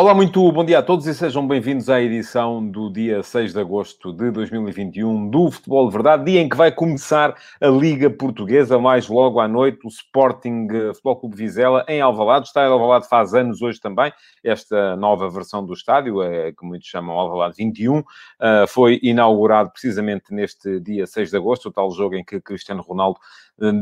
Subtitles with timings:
[0.00, 3.58] Olá, muito bom dia a todos e sejam bem-vindos à edição do dia 6 de
[3.58, 8.78] agosto de 2021 do Futebol de Verdade, dia em que vai começar a Liga Portuguesa,
[8.78, 12.46] mais logo à noite, o Sporting eh, Futebol Clube Vizela em Alvalade.
[12.46, 14.12] Estádio de Alvalade faz anos hoje também,
[14.44, 18.04] esta nova versão do estádio, é, que muitos chamam Alvalade 21, uh,
[18.40, 22.82] eh, foi inaugurado precisamente neste dia 6 de agosto, o tal jogo em que Cristiano
[22.82, 23.18] Ronaldo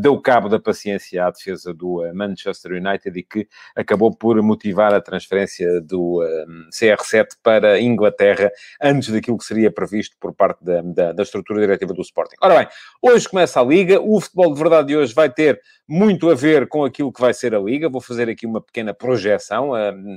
[0.01, 3.47] deu cabo da paciência à defesa do Manchester United e que
[3.77, 9.71] acabou por motivar a transferência do um, CR7 para a Inglaterra antes daquilo que seria
[9.71, 12.37] previsto por parte da, da, da, estrutura diretiva do Sporting.
[12.41, 12.69] Ora bem,
[13.03, 16.69] hoje começa a Liga, o futebol de verdade de hoje vai ter muito a ver
[16.69, 19.73] com aquilo que vai ser a Liga, vou fazer aqui uma pequena projeção,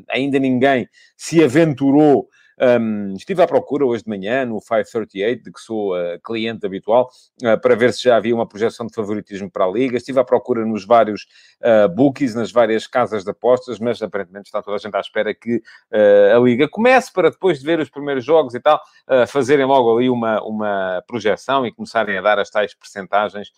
[0.09, 2.27] ainda ninguém se aventurou
[2.59, 7.09] um, estive à procura hoje de manhã no 538, de que sou uh, cliente habitual,
[7.43, 9.97] uh, para ver se já havia uma projeção de favoritismo para a Liga.
[9.97, 11.25] Estive à procura nos vários
[11.61, 15.33] uh, bookies, nas várias casas de apostas, mas aparentemente está toda a gente à espera
[15.33, 18.81] que a Liga comece para depois de ver os primeiros jogos e tal,
[19.27, 23.51] fazerem logo ali uma, uma projeção e começarem a dar as tais percentagens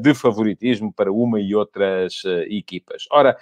[0.00, 3.04] de favoritismo para uma e outras equipas.
[3.10, 3.36] Ora,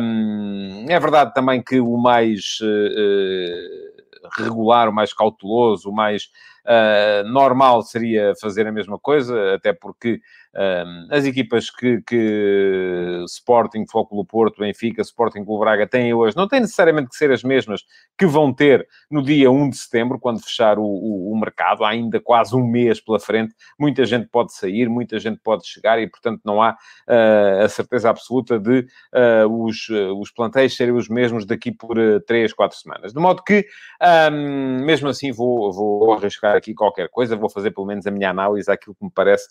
[0.00, 2.58] um, é verdade também que o mais
[4.36, 6.30] regular, o mais cauteloso, o mais
[6.64, 10.20] uh, normal seria fazer a mesma coisa, até porque
[11.10, 16.60] as equipas que, que Sporting, Futebol Porto, Benfica, Sporting Clube Braga têm hoje, não têm
[16.60, 17.82] necessariamente que ser as mesmas
[18.18, 21.84] que vão ter no dia 1 de setembro, quando fechar o, o, o mercado.
[21.84, 23.54] Há ainda quase um mês pela frente.
[23.78, 28.10] Muita gente pode sair, muita gente pode chegar e, portanto, não há uh, a certeza
[28.10, 32.78] absoluta de uh, os, uh, os plantéis serem os mesmos daqui por uh, 3, 4
[32.78, 33.12] semanas.
[33.12, 33.66] De modo que,
[34.30, 38.30] um, mesmo assim, vou, vou arriscar aqui qualquer coisa, vou fazer pelo menos a minha
[38.30, 39.48] análise àquilo que me parece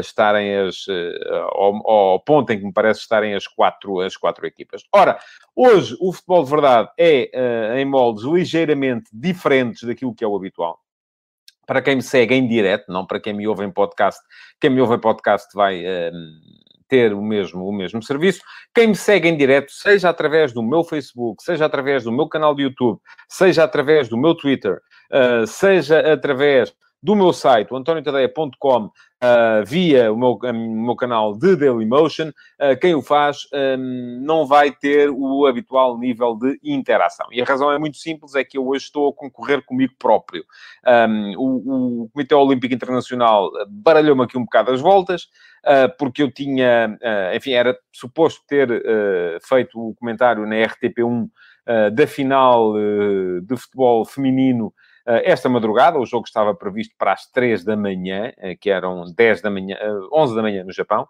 [0.00, 4.16] estar estarem as, uh, ao, ao, ponto em que me parece estarem as quatro, as
[4.16, 4.82] quatro equipas.
[4.92, 5.18] Ora,
[5.54, 10.36] hoje o futebol de verdade é uh, em moldes ligeiramente diferentes daquilo que é o
[10.36, 10.78] habitual.
[11.66, 14.20] Para quem me segue em direto, não para quem me ouve em podcast,
[14.60, 16.12] quem me ouve em podcast vai uh,
[16.88, 18.40] ter o mesmo, o mesmo serviço.
[18.74, 22.54] Quem me segue em direto, seja através do meu Facebook, seja através do meu canal
[22.54, 24.80] de YouTube, seja através do meu Twitter,
[25.10, 26.72] uh, seja através
[27.06, 28.90] do meu site, o antoniotadeia.com, uh,
[29.20, 33.46] ah, via o meu, meu canal de Dailymotion, uh, quem o faz
[33.78, 37.28] um, não vai ter o habitual nível de interação.
[37.30, 40.42] E a razão é muito simples, é que eu hoje estou a concorrer comigo próprio.
[40.84, 45.28] Um, o, o, Comitê Olímpico Internacional baralhou-me aqui um bocado as voltas,
[45.64, 46.98] uh, porque eu tinha,
[47.32, 48.68] enfim, era suposto ter
[49.48, 51.28] feito o comentário na RTP1
[51.92, 54.72] da final de futebol feminino
[55.06, 59.40] esta madrugada, o jogo estava previsto para as 3 da manhã, eh, que eram 10
[59.40, 59.76] da manhã,
[60.12, 61.06] 11 eh, da manhã no Japão.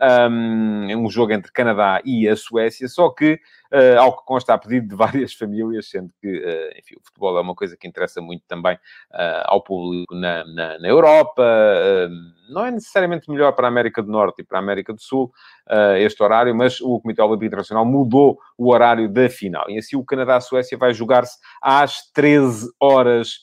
[0.00, 0.70] Um,
[1.10, 3.34] jogo entre Canadá e a Suécia, só que,
[3.72, 7.36] uh, ao que consta a pedido de várias famílias, sendo que, uh, enfim, o futebol
[7.36, 11.42] é uma coisa que interessa muito também uh, ao público na, na, na Europa,
[12.48, 15.32] não é necessariamente melhor para a América do Norte e para a América do Sul
[15.98, 20.04] este horário, mas o Comitê Olímpico Internacional mudou o horário da final, e assim o
[20.04, 23.40] Canadá-Suécia vai jogar-se às 13 horas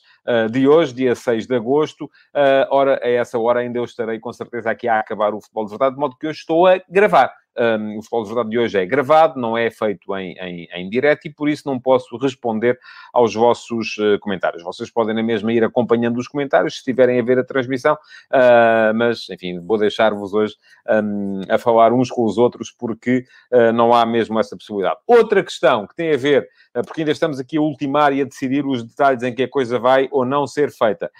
[0.50, 2.04] de hoje, dia 6 de agosto.
[2.04, 5.64] Uh, ora, a essa hora ainda eu estarei com certeza aqui a acabar o futebol
[5.64, 7.32] de verdade, de modo que eu estou a gravar.
[7.58, 10.88] Um, o Futebol de Verdade de hoje é gravado, não é feito em, em, em
[10.88, 12.78] direto e por isso não posso responder
[13.12, 14.62] aos vossos uh, comentários.
[14.62, 18.94] Vocês podem na mesma ir acompanhando os comentários se estiverem a ver a transmissão, uh,
[18.94, 20.54] mas enfim, vou deixar-vos hoje
[20.88, 24.98] um, a falar uns com os outros porque uh, não há mesmo essa possibilidade.
[25.04, 26.48] Outra questão que tem a ver,
[26.86, 29.80] porque ainda estamos aqui a ultimar e a decidir os detalhes em que a coisa
[29.80, 31.10] vai ou não ser feita,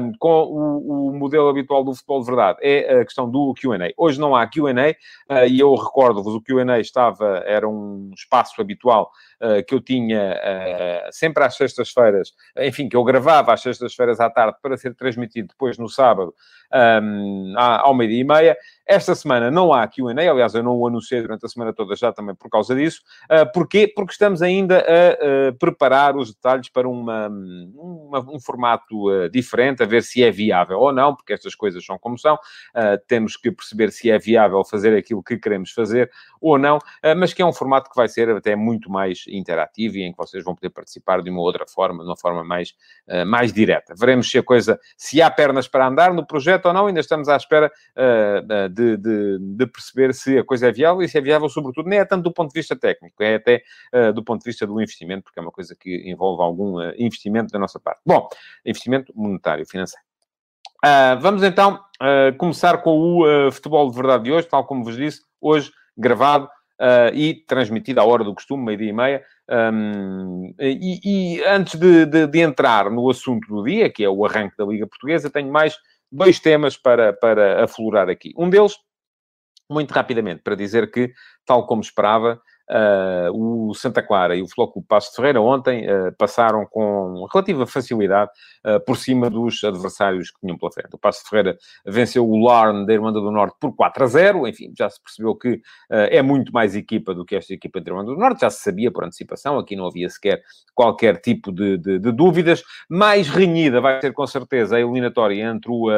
[0.00, 3.92] um, com o, o, modelo habitual do Futebol de Verdade, é a questão do QA.
[3.96, 4.70] Hoje não há QA
[5.48, 9.10] e eu recordo-vos, o Q&A estava, era um espaço habitual
[9.40, 14.30] uh, que eu tinha uh, sempre às sextas-feiras, enfim, que eu gravava às sextas-feiras à
[14.30, 16.34] tarde para ser transmitido depois no sábado
[17.02, 18.56] um, ao meio-dia e meia.
[18.90, 22.12] Esta semana não há Q&A, aliás, eu não o anunciei durante a semana toda já
[22.12, 23.02] também por causa disso.
[23.30, 23.86] Uh, porquê?
[23.86, 29.80] Porque estamos ainda a uh, preparar os detalhes para uma, uma um formato uh, diferente,
[29.80, 32.36] a ver se é viável ou não, porque estas coisas são como são.
[33.06, 36.10] temos que perceber se é viável fazer aquilo que queremos fazer
[36.40, 36.80] ou não,
[37.16, 40.18] mas que é um formato que vai ser até muito mais interativo e em que
[40.18, 42.74] vocês vão poder participar de uma outra forma, de uma forma mais,
[43.26, 43.94] mais direta.
[43.96, 47.28] Veremos se a coisa, se há pernas para andar no projeto ou não, ainda estamos
[47.28, 47.70] à espera
[48.72, 51.88] de de, de, de, perceber se a coisa é viável e se é viável, sobretudo,
[51.88, 53.62] nem é tanto do ponto de vista técnico, é até
[53.94, 56.92] uh, do ponto de vista do investimento, porque é uma coisa que envolve algum uh,
[56.98, 58.00] investimento da nossa parte.
[58.04, 58.28] Bom,
[58.64, 60.04] investimento monetário, financeiro.
[60.84, 64.82] Uh, vamos então uh, começar com o uh, futebol de verdade de hoje, tal como
[64.82, 66.48] vos disse, hoje gravado
[67.12, 69.22] e transmitido à hora do costume, meio-dia e meia.
[69.50, 74.24] Um, e, e, antes de, de, de, entrar no assunto do dia, que é o
[74.24, 75.76] arranque da Liga Portuguesa, tenho mais
[76.10, 78.32] dois temas para, para aflorar aqui.
[78.36, 78.74] Um deles,
[79.70, 81.12] muito rapidamente, para dizer que,
[81.46, 82.40] tal como esperava,
[83.32, 88.30] o Santa Clara e o Flóculo Passo Ferreira ontem uh, passaram com relativa facilidade
[88.64, 90.94] uh, por cima dos adversários que tinham pela frente.
[90.94, 94.48] O Passo Ferreira venceu o Larne da Irmanda do Norte por 4 a 0.
[94.48, 98.12] Enfim, já se percebeu que é muito mais equipa do que esta equipa da Irmanda
[98.12, 98.40] do Norte.
[98.40, 99.58] Já se sabia por antecipação.
[99.58, 100.42] Aqui não havia sequer
[100.74, 102.62] qualquer tipo de, de, de dúvidas.
[102.88, 105.88] Mais renhida vai ser com certeza a eliminatória entre o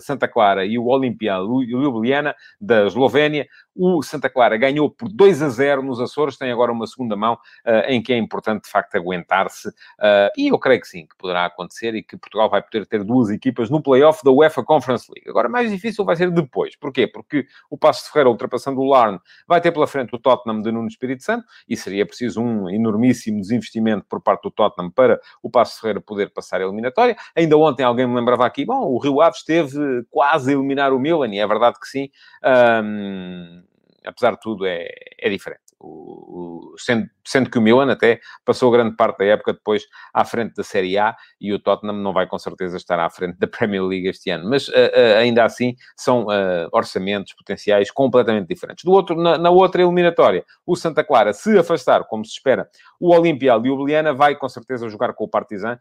[0.00, 3.46] Santa Clara e o Olimpia Ljubljana da Eslovénia.
[3.76, 7.34] O Santa Clara ganhou por 2 a 0 nos Açores, tem agora uma segunda mão
[7.34, 9.68] uh, em que é importante, de facto, aguentar-se.
[9.68, 13.04] Uh, e eu creio que sim, que poderá acontecer e que Portugal vai poder ter
[13.04, 15.28] duas equipas no play-off da UEFA Conference League.
[15.28, 16.76] Agora, mais difícil vai ser depois.
[16.76, 17.06] Porquê?
[17.06, 20.72] Porque o Passo de Ferreira, ultrapassando o Larne, vai ter pela frente o Tottenham de
[20.72, 25.50] Nuno Espírito Santo e seria preciso um enormíssimo desinvestimento por parte do Tottenham para o
[25.50, 27.16] Passo de Ferreira poder passar a eliminatória.
[27.34, 30.98] Ainda ontem alguém me lembrava aqui, bom, o Rio Ave esteve quase a eliminar o
[30.98, 32.08] Milan, e é verdade que sim.
[32.44, 33.65] Um,
[34.06, 34.88] apesar de tudo, é,
[35.18, 35.60] é diferente.
[35.78, 40.24] O, o, sendo, sendo, que o Milan até passou grande parte da época depois à
[40.24, 43.46] frente da Série A e o Tottenham não vai com certeza estar à frente da
[43.46, 44.48] Premier League este ano.
[44.48, 48.84] Mas uh, uh, ainda assim são uh, orçamentos potenciais completamente diferentes.
[48.84, 52.68] Do outro, na, na, outra eliminatória, o Santa Clara, se afastar, como se espera,
[52.98, 55.78] o Olimpia Ljubljana vai com certeza jogar com o Partizan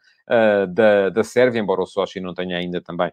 [0.70, 3.12] da, da Sérvia, embora o Sochi não tenha ainda também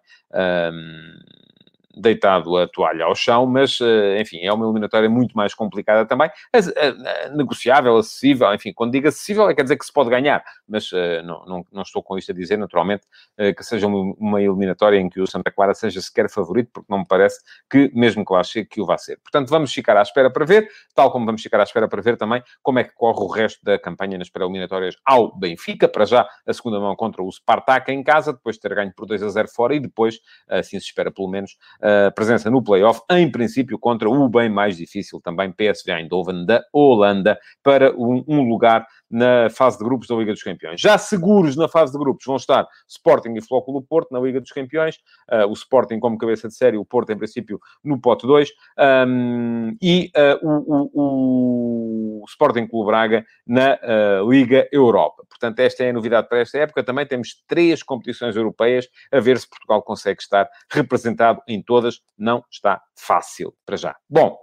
[1.97, 6.31] deitado a toalha ao chão, mas, eh, enfim, é uma eliminatória muito mais complicada também,
[7.35, 11.23] negociável, acessível, enfim, quando digo acessível é quer dizer que se pode ganhar, mas eh,
[11.23, 13.06] não, não, não estou com isto a dizer, naturalmente,
[13.37, 16.99] eh, que seja uma eliminatória em que o Santa Clara seja sequer favorito, porque não
[17.00, 17.41] me parece
[17.71, 19.19] que, mesmo que lá chegue, que o vá ser.
[19.19, 22.17] Portanto, vamos ficar à espera para ver, tal como vamos ficar à espera para ver
[22.17, 26.29] também como é que corre o resto da campanha nas pré-eliminatórias ao Benfica, para já
[26.47, 29.29] a segunda mão contra o Spartak em casa, depois de ter ganho por 2 a
[29.29, 31.56] 0 fora, e depois, assim se espera pelo menos,
[32.14, 37.38] presença no playoff, em princípio contra o bem mais difícil também, PSV Eindhoven da Holanda,
[37.62, 40.81] para um, um lugar na fase de grupos da Liga dos Campeões.
[40.81, 44.50] Já seguros na fase de grupos vão estar Sporting e Flóculo Porto na Liga dos
[44.50, 44.97] Campeões,
[45.31, 48.50] uh, o Sporting como cabeça de série, o Porto em princípio no pote 2,
[49.06, 55.25] um, e uh, o, o, o, Sporting Clube Braga na uh, Liga Europa.
[55.29, 56.82] Portanto, esta é a novidade para esta época.
[56.82, 62.00] Também temos três competições europeias, a ver se Portugal consegue estar representado em todas.
[62.17, 63.97] Não está fácil para já.
[64.08, 64.38] Bom,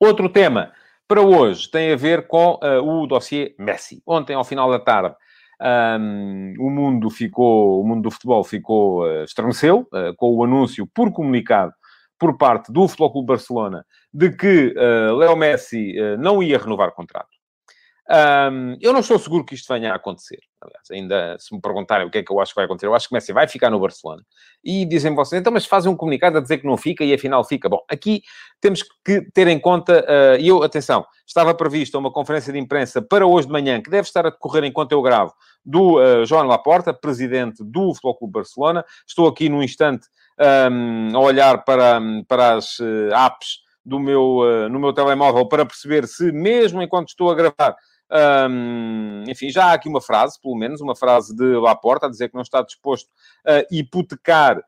[0.00, 0.72] outro tema
[1.06, 4.02] para hoje tem a ver com uh, o dossiê Messi.
[4.06, 5.14] Ontem, ao final da tarde,
[5.60, 10.86] um, o mundo ficou, o mundo do futebol ficou, uh, estremeceu uh, com o anúncio
[10.86, 11.72] por comunicado
[12.18, 17.33] por parte do Futebol Clube Barcelona de que uh, Leo Messi não ia renovar contrato.
[18.10, 20.38] Um, eu não estou seguro que isto venha a acontecer.
[20.60, 22.94] Aliás, ainda se me perguntarem o que é que eu acho que vai acontecer, eu
[22.94, 24.22] acho que Messi vai ficar no Barcelona.
[24.62, 27.42] E dizem vocês, então, mas fazem um comunicado a dizer que não fica e afinal
[27.44, 27.68] fica.
[27.68, 28.22] Bom, aqui
[28.60, 33.00] temos que ter em conta, uh, e eu, atenção, estava prevista uma conferência de imprensa
[33.00, 35.32] para hoje de manhã, que deve estar a decorrer enquanto eu gravo,
[35.64, 38.84] do uh, João Laporta, presidente do Futebol Clube Barcelona.
[39.06, 40.06] Estou aqui num instante
[40.70, 45.66] um, a olhar para, para as uh, apps do meu, uh, no meu telemóvel para
[45.66, 47.76] perceber se, mesmo enquanto estou a gravar,
[49.26, 52.34] enfim, já há aqui uma frase, pelo menos, uma frase de Laporta, a dizer que
[52.34, 53.10] não está disposto
[53.46, 54.64] a hipotecar uh,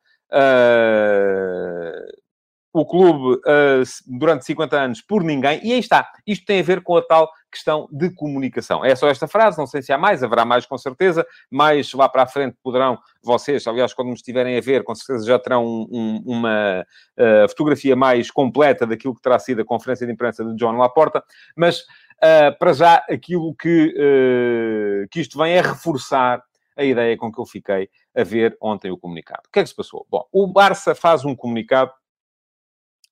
[2.73, 5.61] o clube uh, durante 50 anos por ninguém.
[5.65, 6.11] E aí está.
[6.27, 8.85] Isto tem a ver com a tal questão de comunicação.
[8.85, 12.07] É só esta frase, não sei se há mais, haverá mais com certeza, mas lá
[12.07, 15.65] para a frente poderão vocês, aliás, quando me estiverem a ver, com certeza já terão
[15.65, 16.85] um, uma
[17.17, 21.25] uh, fotografia mais completa daquilo que terá sido a conferência de imprensa de John Laporta,
[21.57, 21.83] mas
[22.17, 26.43] Uh, para já, aquilo que, uh, que isto vem é reforçar
[26.77, 29.43] a ideia com que eu fiquei a ver ontem o comunicado.
[29.47, 30.07] O que é que se passou?
[30.11, 31.93] Bom, o Barça faz um comunicado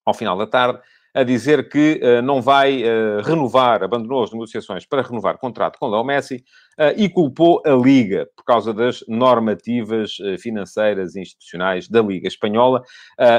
[0.04, 0.80] ao final da tarde
[1.14, 5.86] a dizer que uh, não vai uh, renovar, abandonou as negociações para renovar contrato com
[5.86, 6.44] Léo Messi
[6.76, 12.82] uh, e culpou a Liga por causa das normativas financeiras e institucionais da Liga Espanhola.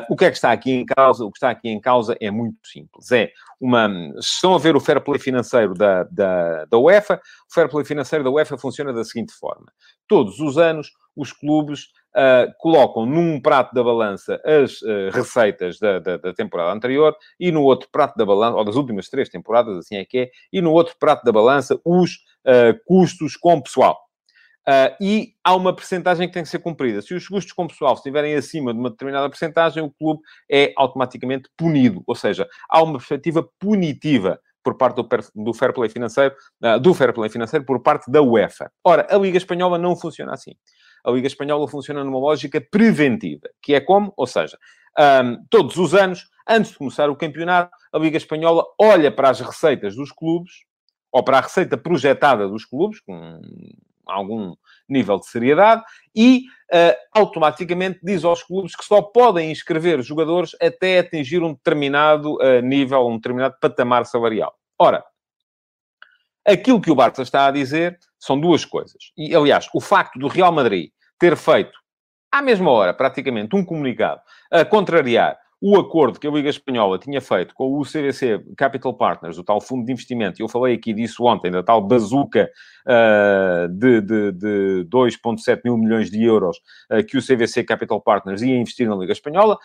[0.10, 1.26] o que é que está aqui em causa?
[1.26, 3.12] O que está aqui em causa é muito simples.
[3.12, 3.30] É
[3.60, 3.90] uma...
[4.18, 7.22] Estão a ver o fair play financeiro da, da, da UEFA.
[7.50, 9.66] O fair play financeiro da UEFA funciona da seguinte forma.
[10.08, 16.00] Todos os anos, os clubes uh, colocam num prato da balança as uh, receitas da,
[16.00, 19.78] da, da, temporada anterior e no outro prato da balança, ou das últimas três temporadas,
[19.78, 22.14] assim é que é, e no outro prato da balança os
[22.46, 24.00] uh, custos com pessoal.
[24.68, 27.00] Uh, e há uma percentagem que tem que ser cumprida.
[27.00, 31.48] Se os custos com pessoal estiverem acima de uma determinada percentagem, o clube é automaticamente
[31.56, 32.02] punido.
[32.08, 36.96] Ou seja, há uma perspectiva punitiva por parte do, do fair play financeiro, uh, do
[36.96, 38.72] fair play financeiro por parte da UEFA.
[38.84, 40.54] Ora, a Liga Espanhola não funciona assim.
[41.06, 44.58] A Liga Espanhola funciona numa lógica preventiva, que é como, ou seja,
[44.98, 49.40] um, todos os anos, antes de começar o campeonato, a Liga Espanhola olha para as
[49.40, 50.52] receitas dos clubes,
[51.12, 53.40] ou para a receita projetada dos clubes, com
[54.08, 54.56] algum
[54.90, 55.84] nível de seriedade,
[56.16, 62.36] e uh, automaticamente diz aos clubes que só podem inscrever jogadores até atingir um determinado
[62.36, 64.54] uh, nível, um determinado patamar salarial.
[64.78, 65.04] Ora,
[66.46, 69.12] aquilo que o Barça está a dizer são duas coisas.
[69.18, 71.78] E, aliás, o facto do Real Madrid ter feito,
[72.32, 74.22] à mesma hora, praticamente, um comunicado
[74.52, 79.38] a contrariar o acordo que a Liga Espanhola tinha feito com o CVC Capital Partners,
[79.38, 82.50] o tal fundo de investimento, eu falei aqui disso ontem, da tal bazuca
[82.86, 86.58] uh, de, de, de 2,7 mil milhões de euros
[86.92, 89.58] uh, que o CVC Capital Partners ia investir na Liga Espanhola,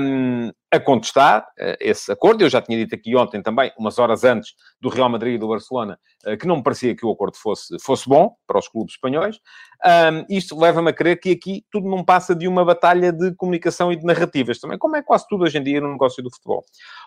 [0.00, 2.42] um, a contestar uh, esse acordo.
[2.42, 5.48] Eu já tinha dito aqui ontem também, umas horas antes do Real Madrid e do
[5.48, 5.98] Barcelona,
[6.40, 9.38] que não me parecia que o acordo fosse, fosse bom para os clubes espanhóis.
[9.84, 13.92] Um, isto leva-me a crer que aqui tudo não passa de uma batalha de comunicação
[13.92, 16.64] e de narrativas também, como é quase tudo hoje em dia no negócio do futebol.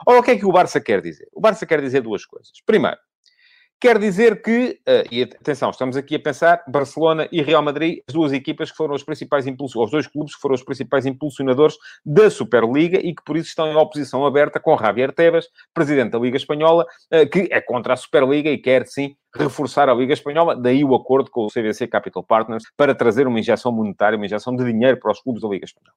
[0.07, 1.27] Ora, o que é que o Barça quer dizer?
[1.33, 2.51] O Barça quer dizer duas coisas.
[2.65, 2.97] Primeiro,
[3.81, 8.13] Quer dizer que, uh, e atenção, estamos aqui a pensar Barcelona e Real Madrid, as
[8.13, 11.75] duas equipas que foram os principais impulsionadores, os dois clubes que foram os principais impulsionadores
[12.05, 16.19] da Superliga e que por isso estão em oposição aberta com Javier Tebas, presidente da
[16.19, 20.55] Liga Espanhola, uh, que é contra a Superliga e quer sim reforçar a Liga Espanhola,
[20.55, 24.55] daí o acordo com o CVC Capital Partners para trazer uma injeção monetária, uma injeção
[24.55, 25.95] de dinheiro para os clubes da Liga Espanhola.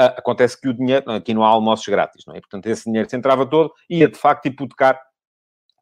[0.00, 2.40] Uh, acontece que o dinheiro, aqui não há almoços grátis, não é?
[2.40, 5.00] Portanto, esse dinheiro se entrava todo e ia de facto hipotecar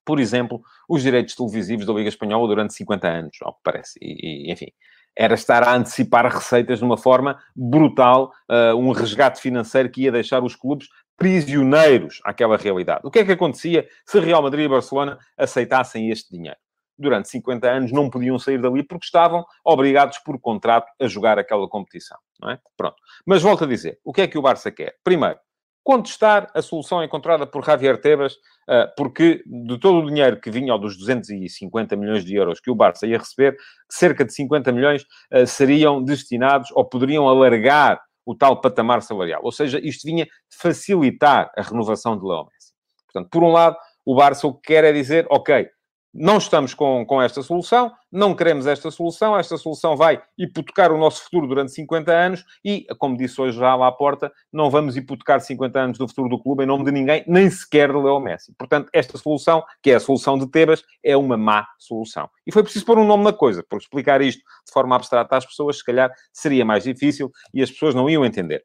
[0.05, 3.99] por exemplo, os direitos televisivos da Liga Espanhola durante 50 anos, ao que parece.
[4.01, 4.69] E, e enfim,
[5.17, 10.13] era estar a antecipar receitas de uma forma brutal, uh, um resgate financeiro que ia
[10.13, 13.03] deixar os clubes prisioneiros àquela realidade.
[13.05, 16.59] O que é que acontecia se Real Madrid e Barcelona aceitassem este dinheiro?
[16.99, 21.69] Durante 50 anos não podiam sair dali porque estavam obrigados por contrato a jogar aquela
[21.69, 22.19] competição,
[22.49, 22.59] é?
[22.77, 22.97] Pronto.
[23.27, 24.97] Mas volto a dizer, o que é que o Barça quer?
[25.03, 25.39] Primeiro,
[25.85, 28.37] contestar a solução encontrada por Javier Tebas,
[28.69, 32.71] ah, porque de todo o dinheiro que vinha, ou dos 250 milhões de euros que
[32.71, 33.57] o Barça ia receber,
[33.91, 39.41] cerca de 50 milhões ah, seriam destinados ou poderiam alargar o tal patamar salarial.
[39.43, 42.73] Ou seja, isto vinha facilitar a renovação de Leo Messi.
[43.07, 45.69] Portanto, por um lado, o Barça o que quer é dizer, ok,
[46.13, 50.99] não estamos com, com esta solução, não queremos esta solução, esta solução vai hipotecar o
[50.99, 54.97] nosso futuro durante 50 anos e, como disse hoje já lá à porta, não vamos
[54.97, 58.21] hipotecar 50 anos do futuro do clube em nome de ninguém, nem sequer do Leo
[58.21, 58.53] Messi.
[58.59, 62.29] Portanto, esta solução, que é a solução de Tebas, é uma má solução.
[62.47, 65.47] E foi preciso pôr um nome na coisa, porque explicar isto de forma abstrata às
[65.47, 68.65] pessoas, se calhar, seria mais difícil e as pessoas não iam entender.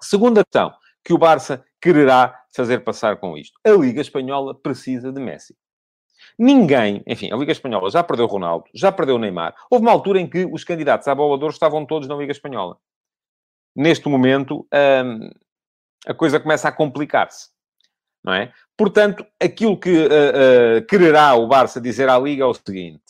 [0.00, 0.72] Segunda questão
[1.04, 3.58] que o Barça quererá fazer passar com isto.
[3.64, 5.56] A Liga Espanhola precisa de Messi.
[6.38, 9.54] Ninguém, enfim, a Liga Espanhola já perdeu Ronaldo, já perdeu Neymar.
[9.70, 12.32] Houve uma altura em que os candidatos à bola de ouro estavam todos na Liga
[12.32, 12.76] Espanhola.
[13.74, 15.30] Neste momento, hum,
[16.06, 17.50] a coisa começa a complicar-se.
[18.24, 18.52] Não é?
[18.76, 23.02] Portanto, aquilo que uh, uh, quererá o Barça dizer à Liga é o seguinte: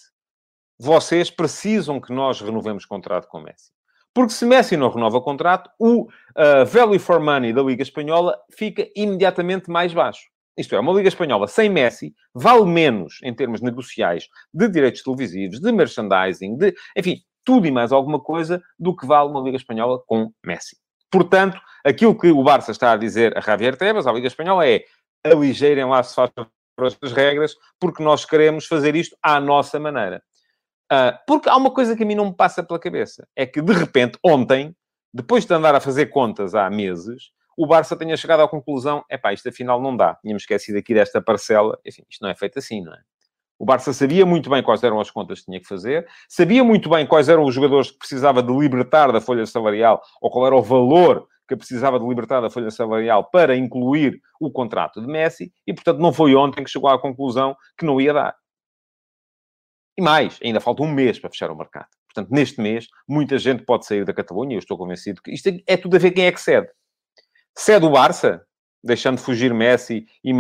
[0.79, 3.71] vocês precisam que nós renovemos contrato com Messi.
[4.15, 8.39] Porque se Messi não renova o contrato, o uh, value for money da Liga Espanhola
[8.51, 10.32] fica imediatamente mais baixo.
[10.57, 15.61] Isto é, uma Liga Espanhola sem Messi vale menos em termos negociais de direitos televisivos,
[15.61, 20.01] de merchandising, de, enfim, tudo e mais alguma coisa do que vale uma Liga Espanhola
[20.07, 20.77] com Messi.
[21.11, 24.85] Portanto, aquilo que o Barça está a dizer a Javier Tebas, à Liga Espanhola, é
[25.25, 26.31] aligeirem lá se faz
[27.03, 30.23] as regras, porque nós queremos fazer isto à nossa maneira.
[30.93, 33.27] Uh, porque há uma coisa que a mim não me passa pela cabeça.
[33.37, 34.75] É que, de repente, ontem,
[35.13, 39.17] depois de andar a fazer contas há meses, o Barça tenha chegado à conclusão, é
[39.19, 40.15] pá, isto afinal não dá.
[40.17, 41.79] Tínhamos esquecido aqui desta parcela.
[41.87, 42.99] Enfim, isto não é feito assim, não é?
[43.59, 46.91] O Barça sabia muito bem quais eram as contas que tinha que fazer, sabia muito
[46.91, 50.57] bem quais eram os jogadores que precisava de libertar da folha salarial, ou qual era
[50.57, 55.53] o valor que precisava de libertar da folha salarial para incluir o contrato de Messi,
[55.65, 58.35] e portanto não foi ontem que chegou à conclusão que não ia dar.
[59.97, 61.87] E mais, ainda falta um mês para fechar o mercado.
[62.13, 65.77] Portanto, neste mês, muita gente pode sair da Catalunha, eu estou convencido que isto é
[65.77, 66.69] tudo a ver quem é que cede.
[67.55, 68.45] Cede o Barça,
[68.83, 70.33] deixando de fugir Messi e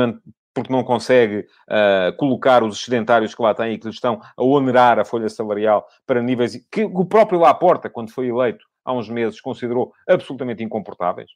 [0.54, 4.42] porque não consegue uh, colocar os excedentários que lá têm e que lhe estão a
[4.42, 9.09] onerar a folha salarial para níveis que o próprio Laporta, quando foi eleito há uns
[9.09, 11.31] meses, considerou absolutamente incomportáveis.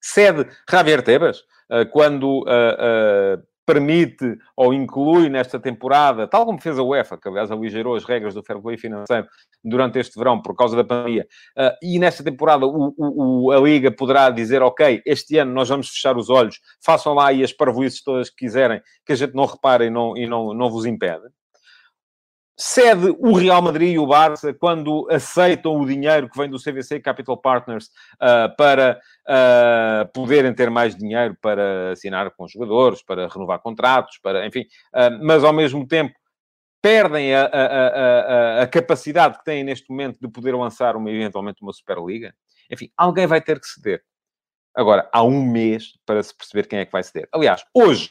[0.00, 6.82] Cede Javier Tebas, uh, quando uh, permite ou inclui nesta temporada, tal como fez a
[6.82, 9.26] UEFA, que aliás aligerou as regras do fair play financeiro
[9.62, 11.26] durante este verão por causa da pandemia,
[11.58, 15.90] uh, e nesta temporada o, o, a Liga poderá dizer, ok, este ano nós vamos
[15.90, 19.44] fechar os olhos, façam lá aí as parvoices todas que quiserem, que a gente não
[19.44, 21.28] repare e não, e não, não vos impede
[22.58, 26.98] cede o Real Madrid e o Barça quando aceitam o dinheiro que vem do CVC
[26.98, 33.60] Capital Partners uh, para uh, poderem ter mais dinheiro para assinar com jogadores, para renovar
[33.60, 34.62] contratos, para, enfim,
[34.94, 36.14] uh, mas ao mesmo tempo
[36.82, 41.62] perdem a, a, a, a, capacidade que têm neste momento de poder lançar uma, eventualmente
[41.62, 42.34] uma Superliga.
[42.70, 44.02] Enfim, alguém vai ter que ceder.
[44.74, 47.28] Agora, há um mês para se perceber quem é que vai ceder.
[47.32, 48.10] Aliás, hoje,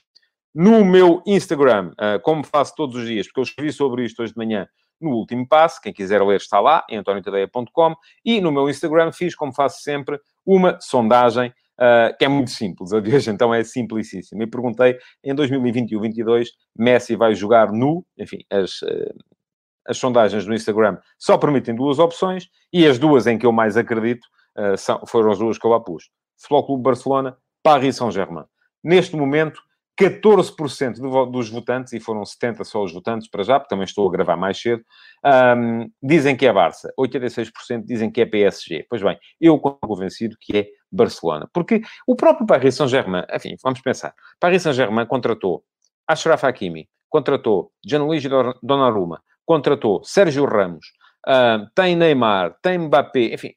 [0.54, 4.34] no meu Instagram, uh, como faço todos os dias, porque eu escrevi sobre isto hoje
[4.34, 4.68] de manhã
[5.00, 9.36] no último passo, quem quiser ler está lá, em antoniotadeia.com, e no meu Instagram fiz,
[9.36, 12.94] como faço sempre, uma sondagem uh, que é muito simples.
[12.94, 14.44] A de hoje, então, é simplicíssima.
[14.44, 18.06] E perguntei, em 2021-22, Messi vai jogar nu?
[18.18, 18.82] Enfim, as...
[18.82, 19.14] Uh,
[19.90, 23.78] as sondagens no Instagram só permitem duas opções e as duas em que eu mais
[23.78, 24.28] acredito
[24.78, 26.10] são, foram as duas que eu lá pus.
[26.38, 28.44] Futebol Clube Barcelona, Paris Saint-Germain.
[28.84, 29.62] Neste momento,
[30.00, 34.12] 14% dos votantes, e foram 70 só os votantes para já, porque também estou a
[34.12, 34.84] gravar mais cedo,
[35.58, 36.94] um, dizem que é Barça.
[37.00, 38.86] 86% dizem que é PSG.
[38.90, 41.50] Pois bem, eu convencido que é Barcelona.
[41.52, 44.14] Porque o próprio Paris Saint-Germain, enfim, vamos pensar.
[44.40, 45.64] Paris Saint-Germain contratou
[46.08, 48.30] Ashraf Hakimi, contratou Gianluigi
[48.62, 50.86] Donnarumma, contratou Sérgio Ramos,
[51.28, 53.54] uh, tem Neymar, tem Mbappé, enfim,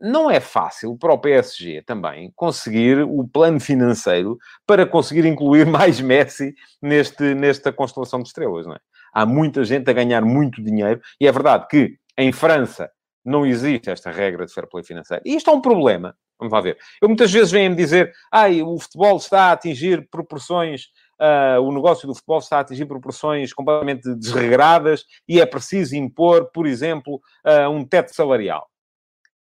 [0.00, 6.00] não é fácil para o PSG também conseguir o plano financeiro para conseguir incluir mais
[6.00, 8.78] Messi neste, nesta constelação de estrelas, não é?
[9.12, 12.90] Há muita gente a ganhar muito dinheiro e é verdade que em França
[13.24, 15.22] não existe esta regra de fair play financeiro.
[15.24, 16.14] E isto é um problema.
[16.38, 16.76] Vamos lá ver.
[17.00, 20.88] Eu muitas vezes venho-me dizer, ai, o futebol está a atingir proporções
[21.18, 26.50] Uh, o negócio do futebol está a atingir proporções completamente desregradas e é preciso impor,
[26.52, 28.68] por exemplo, uh, um teto salarial.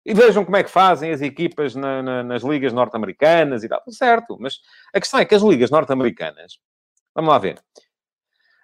[0.06, 3.82] E vejam como é que fazem as equipas na, na, nas ligas norte-americanas e tal.
[3.90, 4.60] Certo, mas
[4.94, 6.60] a questão é que as ligas norte-americanas...
[7.16, 7.60] Vamos lá ver.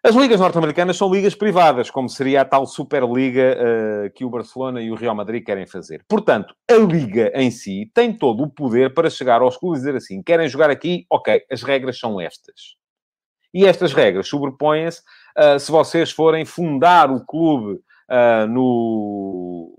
[0.04, 4.82] As ligas norte-americanas são ligas privadas, como seria a tal Superliga uh, que o Barcelona
[4.82, 6.04] e o Real Madrid querem fazer.
[6.10, 9.96] Portanto, a liga em si tem todo o poder para chegar aos clubes e dizer
[9.96, 11.06] assim: querem jogar aqui?
[11.08, 12.76] Ok, as regras são estas.
[13.54, 15.02] E estas regras sobrepõem-se
[15.38, 17.74] uh, se vocês forem fundar o clube
[18.10, 19.78] uh, no,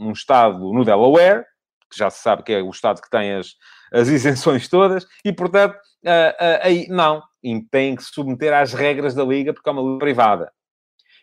[0.00, 1.44] num estado no Delaware,
[1.90, 3.54] que já se sabe que é o estado que tem as,
[3.92, 7.22] as isenções todas, e, portanto, uh, uh, aí não,
[7.70, 10.52] tem que se submeter às regras da liga, porque é uma liga privada.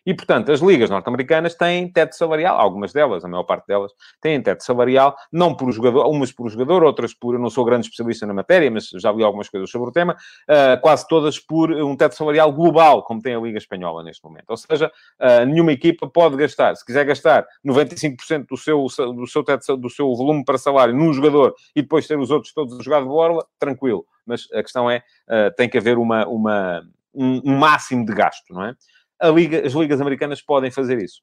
[0.07, 3.91] E, portanto, as ligas norte-americanas têm teto salarial, algumas delas, a maior parte delas,
[4.21, 7.87] têm teto salarial, não por jogador, umas por jogador, outras por, eu não sou grande
[7.87, 11.73] especialista na matéria, mas já li algumas coisas sobre o tema, uh, quase todas por
[11.73, 14.49] um teto salarial global, como tem a Liga Espanhola neste momento.
[14.49, 14.89] Ou seja,
[15.19, 19.89] uh, nenhuma equipa pode gastar, se quiser gastar 95% do seu, do, seu teto, do
[19.89, 23.07] seu volume para salário num jogador e depois ter os outros todos a jogar de
[23.07, 24.05] borla, tranquilo.
[24.25, 26.81] Mas a questão é, uh, tem que haver uma, uma,
[27.13, 28.73] um, um máximo de gasto, não é?
[29.23, 31.21] Liga, as ligas americanas podem fazer isso.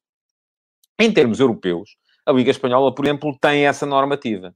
[0.98, 1.90] Em termos europeus,
[2.26, 4.54] a Liga Espanhola, por exemplo, tem essa normativa.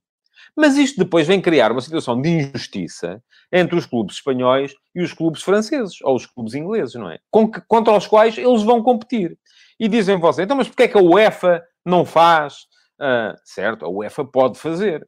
[0.57, 3.23] Mas isto depois vem criar uma situação de injustiça
[3.53, 7.19] entre os clubes espanhóis e os clubes franceses, ou os clubes ingleses, não é?
[7.31, 9.39] contra os quais eles vão competir.
[9.79, 12.67] E dizem vocês, então, mas porquê é que a UEFA não faz?
[13.01, 15.07] Uh, certo, a UEFA pode fazer.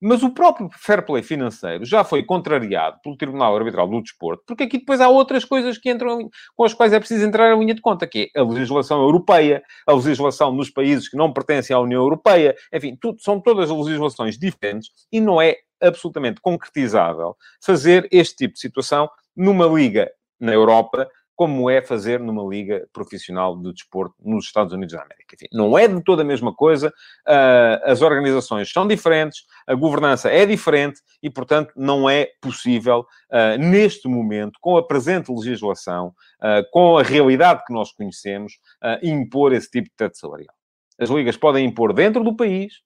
[0.00, 4.64] Mas o próprio fair play financeiro já foi contrariado pelo Tribunal Arbitral do Desporto, porque
[4.64, 7.74] aqui depois há outras coisas que entram, com as quais é preciso entrar em linha
[7.74, 11.80] de conta, que é a legislação europeia, a legislação nos países que não pertencem à
[11.80, 18.36] União Europeia, enfim, tudo, são todas legislações diferentes e não é absolutamente concretizável fazer este
[18.36, 21.08] tipo de situação numa liga na Europa
[21.38, 25.36] como é fazer numa liga profissional de desporto nos Estados Unidos da América.
[25.36, 30.28] Enfim, não é de toda a mesma coisa, uh, as organizações são diferentes, a governança
[30.28, 36.08] é diferente e, portanto, não é possível, uh, neste momento, com a presente legislação,
[36.42, 38.54] uh, com a realidade que nós conhecemos,
[39.00, 40.54] impor esse tipo de teto salarial.
[40.98, 42.80] As ligas podem impor dentro do país,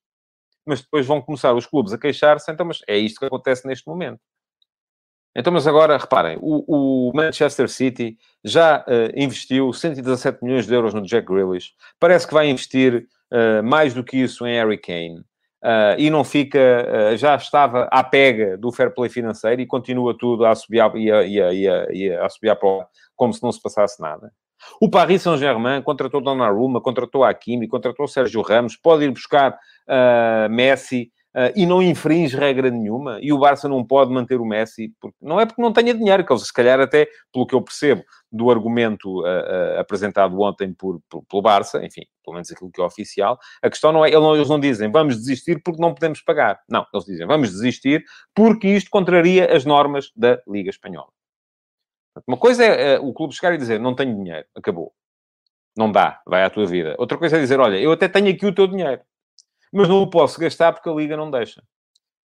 [0.67, 3.89] mas depois vão começar os clubes a queixar-se, então, mas é isto que acontece neste
[3.89, 4.21] momento.
[5.35, 10.93] Então, mas agora, reparem, o, o Manchester City já uh, investiu 117 milhões de euros
[10.93, 11.71] no Jack Grealish.
[11.99, 15.21] Parece que vai investir uh, mais do que isso em Harry Kane.
[15.65, 20.45] Uh, e não fica, já estava à pega do fair play financeiro e continua tudo
[20.45, 22.59] a subir e a, e a, a, a subir
[23.15, 24.33] como se não se passasse nada.
[24.81, 29.57] O Paris Saint-Germain contratou Donnarumma, contratou Hakimi, contratou Sérgio Ramos, pode ir buscar
[30.51, 31.13] Messi,
[31.55, 35.41] e não infringe regra nenhuma, e o Barça não pode manter o Messi, porque, não
[35.41, 38.51] é porque não tenha dinheiro, que eles, se calhar, até, pelo que eu percebo do
[38.51, 42.85] argumento uh, uh, apresentado ontem por, por, pelo Barça, enfim, pelo menos aquilo que é
[42.85, 46.61] oficial, a questão não é, eles não dizem vamos desistir porque não podemos pagar.
[46.69, 51.09] Não, eles dizem vamos desistir porque isto contraria as normas da Liga Espanhola.
[52.27, 54.93] Uma coisa é o clube chegar e dizer não tenho dinheiro, acabou.
[55.77, 56.95] Não dá, vai à tua vida.
[56.99, 59.01] Outra coisa é dizer, olha, eu até tenho aqui o teu dinheiro
[59.73, 61.63] mas não o posso gastar porque a Liga não deixa.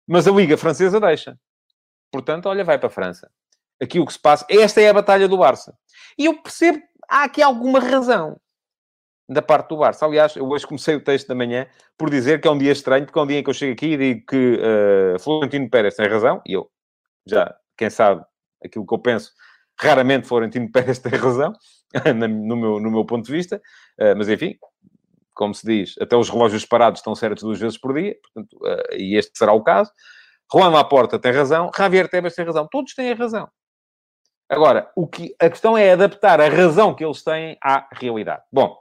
[0.06, 1.38] Mas a Liga Francesa deixa.
[2.10, 3.30] Portanto, olha, vai para a França.
[3.80, 4.44] Aqui o que se passa...
[4.48, 5.76] Esta é a batalha do Barça.
[6.18, 6.80] E eu percebo...
[7.08, 8.38] Há aqui alguma razão
[9.28, 10.06] da parte do Barça.
[10.06, 13.04] Aliás, eu hoje comecei o texto da manhã por dizer que é um dia estranho,
[13.04, 15.94] porque é um dia em que eu chego aqui e digo que uh, Florentino Pérez
[15.94, 16.70] tem razão, e eu
[17.26, 18.24] já, quem sabe,
[18.64, 19.32] aquilo que eu penso,
[19.78, 21.52] raramente Florentino Pérez tem razão,
[22.16, 23.60] no, meu, no meu ponto de vista,
[24.00, 24.56] uh, mas enfim,
[25.38, 28.94] como se diz, até os relógios parados estão certos duas vezes por dia, portanto, uh,
[28.96, 29.90] e este será o caso.
[30.52, 33.48] Juan Laporta tem razão, Javier Tebas tem razão, todos têm razão.
[34.50, 38.42] Agora, o que, a questão é adaptar a razão que eles têm à realidade.
[38.50, 38.76] Bom,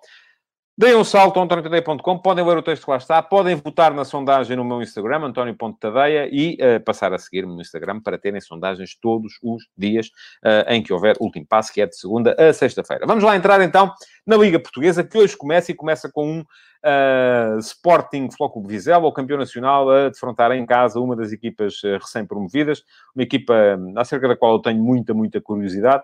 [0.79, 4.05] Deem um salto a antoniotadeia.com, podem ler o texto que lá está, podem votar na
[4.05, 8.95] sondagem no meu Instagram, antonio.tadeia, e uh, passar a seguir-me no Instagram para terem sondagens
[8.95, 10.09] todos os dias
[10.45, 13.07] uh, em que houver último passo, que é de segunda a sexta-feira.
[13.07, 13.91] Vamos lá entrar então
[14.23, 19.11] na Liga Portuguesa, que hoje começa e começa com um uh, Sporting Flóculo Vizela, o
[19.11, 22.83] campeão nacional, a defrontar em casa uma das equipas recém-promovidas,
[23.15, 26.03] uma equipa acerca da qual eu tenho muita, muita curiosidade,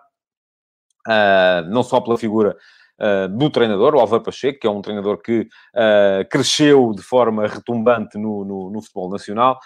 [1.69, 2.57] não só pela figura
[2.99, 7.47] uh, do treinador, o Álvaro Pacheco, que é um treinador que uh, cresceu de forma
[7.47, 9.59] retumbante no, no, no futebol nacional,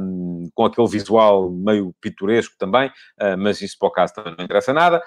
[0.00, 4.44] um, com aquele visual meio pitoresco também, uh, mas isso para o caso também não
[4.44, 5.02] interessa nada,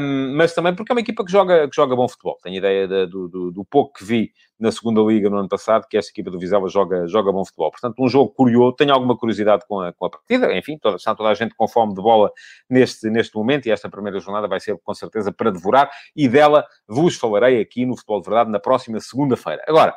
[0.00, 2.38] um, mas também porque é uma equipa que joga, que joga bom futebol.
[2.42, 5.86] Tenho ideia de, do, do, do pouco que vi na segunda liga no ano passado,
[5.88, 7.70] que esta equipa do Vizela joga, joga bom futebol.
[7.70, 11.14] Portanto, um jogo curioso, tenho alguma curiosidade com a, com a partida, enfim, toda, está
[11.14, 12.30] toda a gente com fome de bola
[12.68, 16.64] neste, neste momento, e esta primeira jornada vai ser com certeza para devorar, e dela
[16.88, 19.62] vos falarei aqui no Futebol de Verdade na próxima segunda-feira.
[19.66, 19.96] Agora,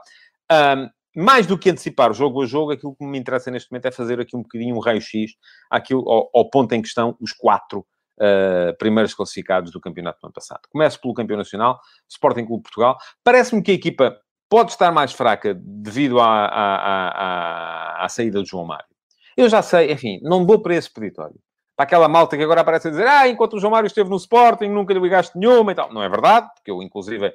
[0.52, 0.90] um,
[1.24, 4.20] mais do que antecipar jogo a jogo, aquilo que me interessa neste momento é fazer
[4.20, 5.32] aqui um bocadinho um raio-x
[5.72, 7.86] ao, ao ponto em que estão os quatro
[8.20, 10.62] Uh, primeiros classificados do campeonato do ano passado.
[10.72, 12.98] Começo pelo campeão nacional, Sporting Clube Portugal.
[13.24, 18.50] Parece-me que a equipa pode estar mais fraca devido à, à, à, à, saída de
[18.50, 18.86] João Mário.
[19.36, 21.36] Eu já sei, enfim, não vou para esse peditório.
[21.76, 24.16] Para aquela malta que agora aparece a dizer ah, enquanto o João Mário esteve no
[24.16, 25.94] Sporting, nunca lhe ligaste nenhuma e tal.
[25.94, 27.32] Não é verdade, porque eu, inclusive,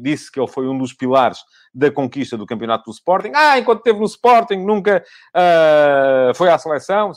[0.00, 1.40] disse que ele foi um dos pilares
[1.74, 3.32] da conquista do campeonato do Sporting.
[3.34, 5.04] Ah, enquanto esteve no Sporting, nunca
[5.34, 7.12] uh, foi à seleção.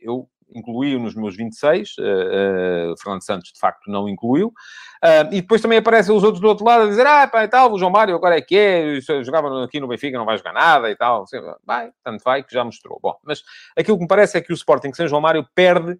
[0.00, 5.40] Eu incluí-o nos meus 26, uh, uh, Fernando Santos de facto não incluiu, uh, e
[5.40, 7.78] depois também aparecem os outros do outro lado a dizer, ah, pá, e tal, o
[7.78, 10.96] João Mário agora é que é, jogava aqui no Benfica, não vai jogar nada e
[10.96, 12.98] tal, assim, vai, tanto vai, que já mostrou.
[13.02, 13.42] Bom, mas
[13.76, 15.98] aquilo que me parece é que o Sporting sem João Mário perde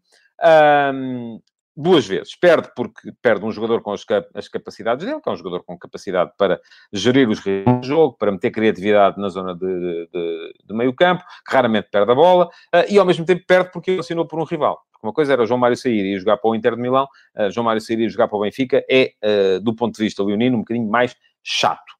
[1.76, 2.36] duas vezes.
[2.36, 5.78] Perde porque perde um jogador com as, as, capacidades dele, que é um jogador com
[5.78, 6.60] capacidade para
[6.92, 11.24] gerir os riscos do jogo, para meter criatividade na zona de, de, de meio campo,
[11.46, 14.38] que raramente perde a bola, uh, e ao mesmo tempo perde porque ele assinou por
[14.38, 14.80] um rival.
[15.02, 17.06] Uma coisa era João Mário sair e jogar para o Inter de Milão,
[17.36, 20.22] uh, João Mário sair e jogar para o Benfica é, uh, do ponto de vista
[20.22, 21.92] leonino, um bocadinho mais chato.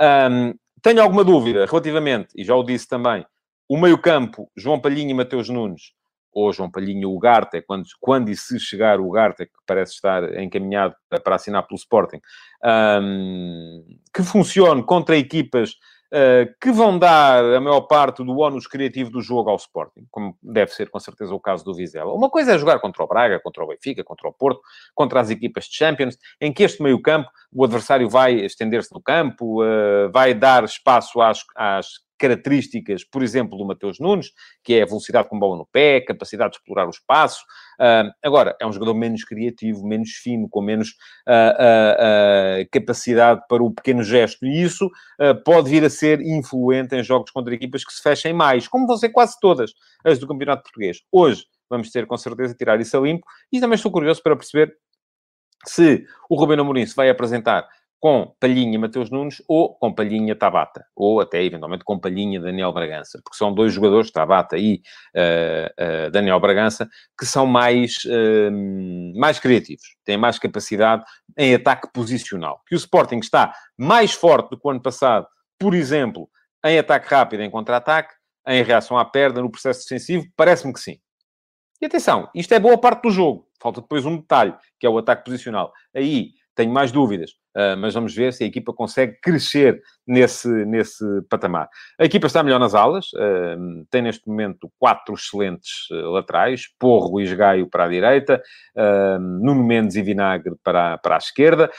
[0.00, 3.24] Um, tenho alguma dúvida relativamente, e já o disse também,
[3.68, 5.92] o meio campo, João Palhinha e Mateus Nunes,
[6.32, 10.94] ou João Palhinha Ugarte, quando, quando e se chegar o Ugarte, que parece estar encaminhado
[11.22, 12.20] para assinar pelo Sporting,
[13.02, 15.72] um, que funcione contra equipas
[16.12, 20.36] uh, que vão dar a maior parte do ónus criativo do jogo ao Sporting, como
[20.42, 22.12] deve ser com certeza o caso do Vizela.
[22.12, 24.60] Uma coisa é jogar contra o Braga, contra o Benfica, contra o Porto,
[24.94, 29.00] contra as equipas de Champions, em que este meio campo, o adversário vai estender-se no
[29.00, 31.86] campo, uh, vai dar espaço às, às
[32.22, 34.30] características, por exemplo, do Mateus Nunes,
[34.62, 37.42] que é a velocidade com bola no pé, capacidade de explorar o espaço.
[37.80, 40.90] Uh, agora, é um jogador menos criativo, menos fino, com menos
[41.28, 44.46] uh, uh, capacidade para o pequeno gesto.
[44.46, 44.88] E isso
[45.44, 48.96] pode vir a ser influente em jogos contra equipas que se fechem mais, como vão
[48.96, 49.72] ser quase todas
[50.04, 50.98] as do Campeonato Português.
[51.10, 53.26] Hoje, vamos ter com certeza tirar isso a limpo.
[53.52, 54.72] E também estou curioso para perceber
[55.64, 57.66] se o Rubén Amorim se vai apresentar
[58.02, 63.20] com Palhinha Mateus Nunes ou com Palhinha Tabata, ou até eventualmente com Palhinha Daniel Bragança,
[63.22, 64.82] porque são dois jogadores, Tabata e
[65.14, 68.50] uh, uh, Daniel Bragança, que são mais, uh,
[69.16, 71.04] mais criativos, têm mais capacidade
[71.38, 72.60] em ataque posicional.
[72.66, 76.28] Que o Sporting está mais forte do que o ano passado, por exemplo,
[76.64, 78.12] em ataque rápido, em contra-ataque,
[78.48, 80.98] em reação à perda, no processo defensivo, parece-me que sim.
[81.80, 83.46] E atenção, isto é boa parte do jogo.
[83.60, 85.72] Falta depois um detalhe, que é o ataque posicional.
[85.94, 91.04] Aí tenho mais dúvidas Uh, mas vamos ver se a equipa consegue crescer nesse, nesse
[91.28, 91.68] patamar.
[91.98, 97.20] A equipa está melhor nas alas, uh, tem neste momento quatro excelentes uh, laterais, Porro
[97.20, 98.42] e Gaio para a direita,
[99.40, 101.70] Nuno Mendes e Vinagre para, para a esquerda.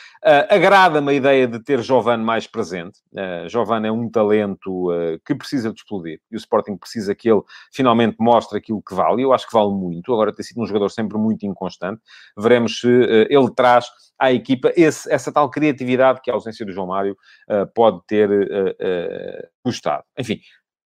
[0.50, 3.00] Agrada-me a ideia de ter Jovan mais presente.
[3.12, 4.90] Uh, Jovan é um talento
[5.26, 9.24] que precisa de explodir e o Sporting precisa que ele finalmente mostre aquilo que vale.
[9.24, 10.14] Eu acho que vale muito.
[10.14, 12.02] Agora tem sido um jogador sempre muito inconstante.
[12.38, 13.88] Veremos se ele traz
[14.20, 17.17] à equipa esse, essa tal criatividade que a ausência do João Mário
[17.49, 20.04] uh, pode ter uh, uh, custado.
[20.17, 20.39] Enfim,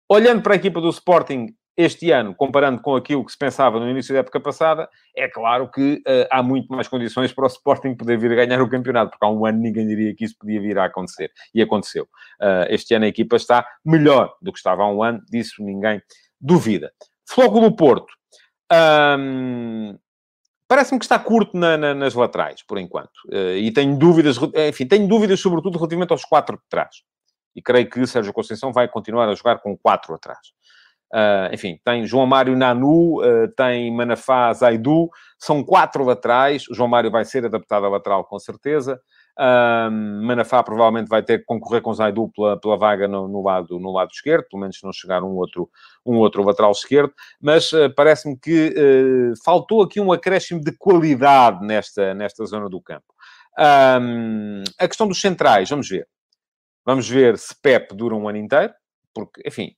[0.09, 3.89] olhando para a equipa do Sporting este ano, comparando com aquilo que se pensava no
[3.89, 8.17] início da época passada, é claro que há muito mais condições para o Sporting poder
[8.17, 10.79] vir a ganhar o campeonato, porque há um ano ninguém diria que isso podia vir
[10.79, 11.31] a acontecer.
[11.53, 12.07] E aconteceu.
[12.69, 16.01] Este ano a equipa está melhor do que estava há um ano, disso ninguém
[16.39, 16.93] duvida.
[17.27, 18.13] Floco do Porto.
[18.71, 19.97] Um,
[20.67, 23.17] Parece-me que está curto na, na, nas laterais, por enquanto.
[23.31, 27.03] Uh, e tenho dúvidas, enfim, tenho dúvidas sobretudo relativamente aos quatro de trás.
[27.55, 30.39] E creio que Sérgio Conceição vai continuar a jogar com quatro atrás.
[31.13, 36.67] Uh, enfim, tem João Mário Nanu, uh, tem Manafá Zaidu, são quatro laterais.
[36.67, 38.99] O João Mário vai ser adaptado a lateral com certeza.
[39.37, 43.77] Um, Manafá provavelmente vai ter que concorrer com Zaidu pela, pela vaga no, no, lado,
[43.79, 45.69] no lado esquerdo, pelo menos se não chegar um outro,
[46.05, 51.65] um outro lateral esquerdo, mas uh, parece-me que uh, faltou aqui um acréscimo de qualidade
[51.65, 53.13] nesta, nesta zona do campo.
[53.59, 56.07] Um, a questão dos centrais, vamos ver.
[56.85, 58.73] Vamos ver se Pep dura um ano inteiro,
[59.13, 59.75] porque, enfim,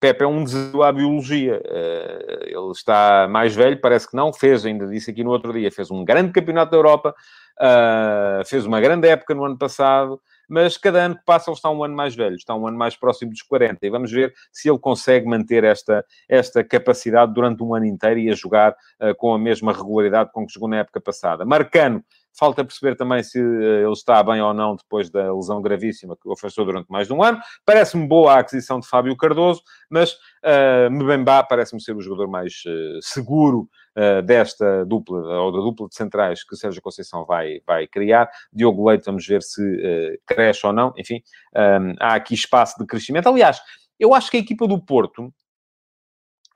[0.00, 1.62] Pepe é um desafio à biologia.
[1.62, 4.32] Uh, ele está mais velho, parece que não.
[4.32, 7.14] Fez, ainda disse aqui no outro dia, fez um grande campeonato da Europa,
[7.60, 11.68] uh, fez uma grande época no ano passado, mas cada ano que passa ele está
[11.70, 13.86] um ano mais velho, está um ano mais próximo dos 40.
[13.86, 18.30] E vamos ver se ele consegue manter esta, esta capacidade durante um ano inteiro e
[18.30, 21.44] a jogar uh, com a mesma regularidade com que jogou na época passada.
[21.44, 26.16] Marcano Falta perceber também se eh, ele está bem ou não depois da lesão gravíssima
[26.16, 27.38] que o afastou durante mais de um ano.
[27.64, 32.62] Parece-me boa a aquisição de Fábio Cardoso, mas uh, Mbemba parece-me ser o jogador mais
[32.66, 37.86] uh, seguro uh, desta dupla, ou da dupla de centrais que Sérgio Conceição vai, vai
[37.86, 38.30] criar.
[38.52, 40.92] Diogo Leite, vamos ver se uh, cresce ou não.
[40.96, 41.22] Enfim,
[41.54, 43.28] um, há aqui espaço de crescimento.
[43.28, 43.60] Aliás,
[43.98, 45.32] eu acho que a equipa do Porto,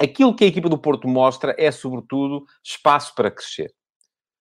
[0.00, 3.72] aquilo que a equipa do Porto mostra é, sobretudo, espaço para crescer.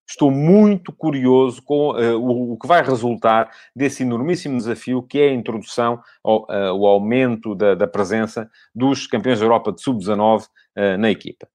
[0.07, 5.29] Estou muito curioso com uh, o, o, que vai resultar desse enormíssimo desafio que é
[5.29, 10.43] a introdução, ou, uh, o aumento da, da, presença dos campeões da Europa de Sub-19
[10.43, 11.47] uh, na equipa.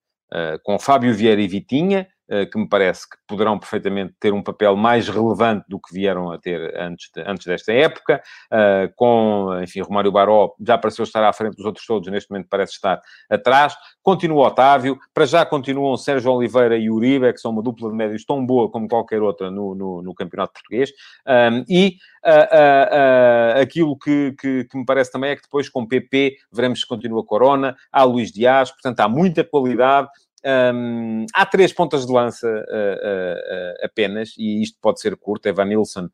[0.63, 2.18] com Fábio Vieira e Vitinha, eh,
[2.53, 6.39] que me parece que poderão perfeitamente ter um papel mais relevante do que vieram a
[6.39, 11.33] ter antes, de, antes desta época, uh, com, enfim, Romário Baró já pareceu estar à
[11.33, 16.33] frente dos outros todos, neste momento parece estar atrás, continua Otávio, para já continuam Sérgio
[16.33, 19.75] Oliveira e Uribe, que são uma dupla de médios tão boa como qualquer outra no,
[19.75, 20.91] no, no campeonato português,
[21.27, 25.87] um, e uh, uh, aquilo que, que, que, me parece também é que depois com
[25.87, 30.09] PP veremos se continua Corona, há Luís Dias, portanto há muita qualidade,
[30.45, 35.47] um, há três pontas de lança uh, uh, uh, apenas, e isto pode ser curto:
[35.47, 36.09] Evan Nilsson,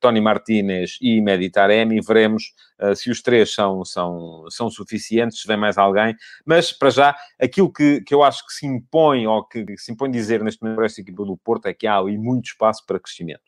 [0.00, 2.00] Tony Martinez e Meditaremi.
[2.00, 2.52] Veremos
[2.96, 6.16] se os três são, são, são suficientes, se vem mais alguém.
[6.44, 9.92] Mas, para já, aquilo que, que eu acho que se impõe, ou que, que se
[9.92, 12.84] impõe dizer neste momento para esta equipa do Porto, é que há ali muito espaço
[12.86, 13.42] para crescimento.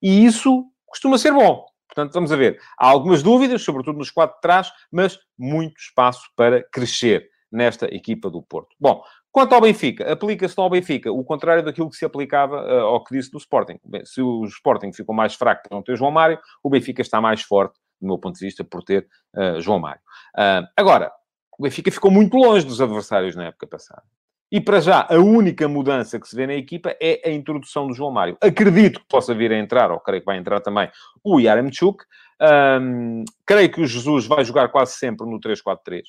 [0.00, 1.64] E isso costuma ser bom.
[1.86, 2.58] Portanto, vamos a ver.
[2.78, 8.30] Há algumas dúvidas, sobretudo nos quatro de trás, mas muito espaço para crescer nesta equipa
[8.30, 8.74] do Porto.
[8.80, 13.04] Bom, quanto ao Benfica, aplica-se ao Benfica o contrário daquilo que se aplicava uh, ao
[13.04, 13.78] que disse do Sporting.
[13.84, 17.20] Bem, se o Sporting ficou mais fraco por não ter João Mário, o Benfica está
[17.20, 20.00] mais forte, do meu ponto de vista, por ter uh, João Mário.
[20.34, 21.12] Uh, agora,
[21.58, 24.02] o Benfica ficou muito longe dos adversários na época passada.
[24.50, 27.94] E para já, a única mudança que se vê na equipa é a introdução do
[27.94, 28.36] João Mário.
[28.38, 30.90] Acredito que possa vir a entrar, ou creio que vai entrar também,
[31.24, 32.04] o Yaremchuk.
[32.80, 36.02] Um, creio que o Jesus vai jogar quase sempre no 3-4-3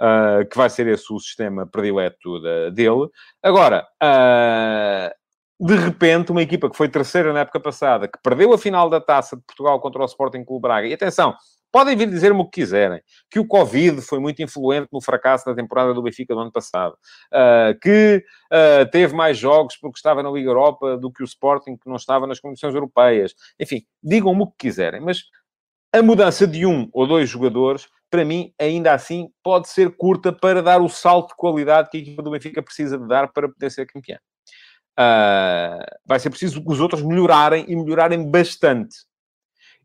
[0.00, 3.08] uh, que vai ser esse o sistema predileto da, dele.
[3.42, 8.58] Agora, uh, de repente, uma equipa que foi terceira na época passada, que perdeu a
[8.58, 11.34] final da Taça de Portugal contra o Sporting Clube Braga, e atenção,
[11.72, 15.54] podem vir dizer-me o que quiserem, que o Covid foi muito influente no fracasso da
[15.54, 16.94] temporada do Benfica do ano passado,
[17.32, 21.76] uh, que uh, teve mais jogos porque estava na Liga Europa do que o Sporting,
[21.76, 23.34] que não estava nas condições europeias.
[23.60, 25.22] Enfim, digam-me o que quiserem, mas
[25.92, 30.62] a mudança de um ou dois jogadores para mim, ainda assim, pode ser curta para
[30.62, 33.70] dar o salto de qualidade que a equipa do Benfica precisa de dar para poder
[33.70, 34.18] ser campeã.
[34.98, 39.08] Uh, vai ser preciso que os outros melhorarem e melhorarem bastante.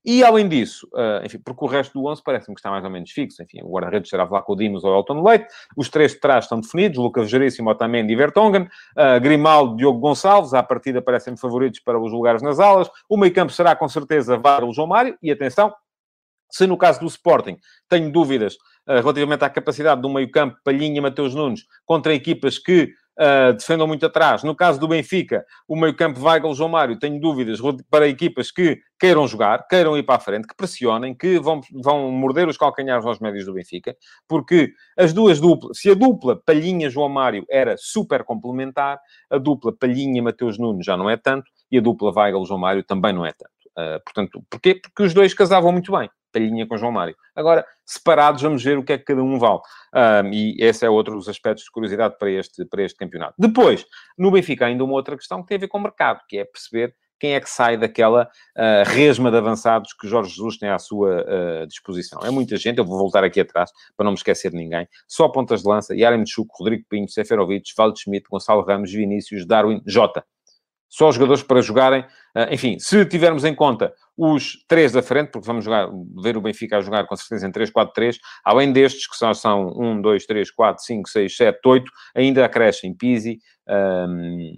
[0.06, 2.90] E, além disso, uh, enfim, porque o resto do 11 parece-me que está mais ou
[2.90, 3.42] menos fixo.
[3.42, 5.48] Enfim, o guarda-redes será Vlaco Dimos ou Elton Leite.
[5.78, 6.98] Os três de trás estão definidos.
[6.98, 8.64] Lucas Veríssimo, Otamendi e Vertonghen.
[8.64, 10.54] Uh, Grimaldo, Diogo Gonçalves.
[10.54, 12.90] À partida parecem-me favoritos para os lugares nas alas.
[13.08, 15.18] O meio campo será, com certeza, Varelo João Mário.
[15.24, 15.74] E, atenção,
[16.54, 17.58] se no caso do Sporting
[17.90, 18.54] tenho dúvidas
[18.88, 23.88] uh, relativamente à capacidade do meio campo, Palhinha Mateus Nunes, contra equipas que uh, defendam
[23.88, 24.44] muito atrás.
[24.44, 29.28] No caso do Benfica, o meio-campo Weigl, João Mário, tenho dúvidas para equipas que queiram
[29.28, 33.20] jogar, queiram ir para a frente, que pressionem, que vão, vão morder os calcanhares aos
[33.20, 33.96] médios do Benfica,
[34.28, 40.60] porque as duas duplas, se a dupla Palhinha-João Mário era super complementar, a dupla Palhinha-Mateus
[40.60, 43.52] Nunes já não é tanto, e a dupla Weigl-João Mário também não é tanto.
[43.78, 44.76] Uh, portanto, porquê?
[44.76, 46.10] Porque os dois casavam muito bem.
[46.32, 47.16] Palhinha com João Mário.
[47.36, 49.60] Agora, separados, vamos ver o que é que cada um vale.
[49.94, 53.36] Um, e esse é outro dos aspectos de curiosidade para este, para este campeonato.
[53.38, 53.86] Depois,
[54.18, 56.46] no Benfica, ainda uma outra questão que tem a ver com o mercado, que é
[56.46, 58.24] perceber quem é que sai daquela
[58.58, 62.20] uh, resma de avançados que Jorge Jesus tem à sua uh, disposição.
[62.22, 64.86] É muita gente, eu vou voltar aqui atrás para não me esquecer de ninguém.
[65.08, 69.82] Só pontas de lança, Yarem Chuk, Rodrigo Pinho, Seferovic, Valde Schmidt, Gonçalo Ramos, Vinícius, Darwin,
[69.86, 70.26] Jota.
[70.94, 72.02] Só os jogadores para jogarem.
[72.36, 75.90] Uh, enfim, se tivermos em conta os três da frente, porque vamos jogar,
[76.22, 80.02] ver o Benfica a jogar com certeza em 3-4-3, além destes, que só são 1,
[80.04, 84.54] 2, 3, 4, 5, 6, 7, 8, ainda acrescem Pizzi, um,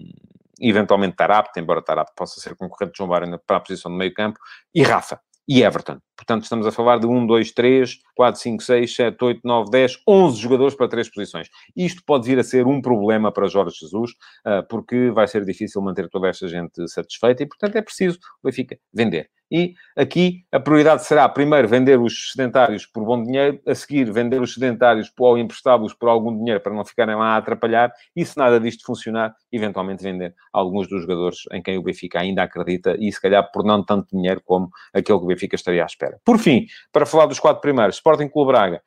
[0.59, 4.13] eventualmente Tarap, embora Tarap possa ser concorrente de João Barra para a posição do meio
[4.13, 4.37] campo,
[4.73, 5.17] e Rafa
[5.47, 5.99] e Everton.
[6.15, 10.01] Portanto, estamos a falar de 1, 2, 3, 4, 5, 6, 7, 8, 9, 10,
[10.07, 11.49] 11 jogadores para três posições.
[11.75, 14.11] Isto pode vir a ser um problema para Jorge Jesus,
[14.45, 18.47] ah, porque vai ser difícil manter toda esta gente satisfeita e, portanto, é preciso o
[18.47, 19.29] Benfica vender.
[19.51, 24.41] E aqui a prioridade será, primeiro, vender os sedentários por bom dinheiro, a seguir, vender
[24.41, 28.37] os sedentários ou emprestá-los por algum dinheiro para não ficarem lá a atrapalhar, e se
[28.37, 33.11] nada disto funcionar, eventualmente vender alguns dos jogadores em quem o Benfica ainda acredita, e
[33.11, 36.04] se calhar por não tanto dinheiro como aquele que o Benfica estaria à espera.
[36.23, 38.81] Por fim, para falar dos quatro primeiros, Sporting Clube Braga.